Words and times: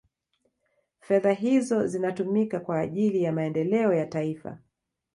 fedha 0.99 1.31
hizo 1.31 1.87
zinatumika 1.87 2.59
kwa 2.59 2.79
ajili 2.79 3.23
ya 3.23 3.31
maendeleo 3.31 3.93
ya 3.93 4.05
taifa 4.05 4.57